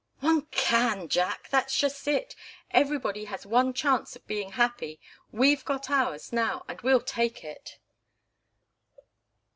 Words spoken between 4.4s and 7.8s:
happy. We've got ours now, and we'll take it."